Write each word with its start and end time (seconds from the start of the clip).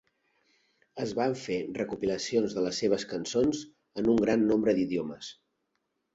Es 1.03 1.11
van 1.19 1.35
fer 1.41 1.57
recopilacions 1.79 2.57
de 2.59 2.65
les 2.69 2.81
seves 2.85 3.07
cançons 3.13 3.61
en 4.03 4.11
un 4.17 4.27
gran 4.27 4.49
nombre 4.55 4.77
d'idiomes. 4.81 5.33